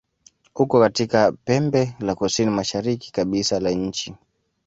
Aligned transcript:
Uko 0.55 0.79
katika 0.81 1.31
pembe 1.31 1.95
la 1.99 2.15
kusini-mashariki 2.15 3.11
kabisa 3.11 3.59
la 3.59 3.71
nchi. 3.71 4.15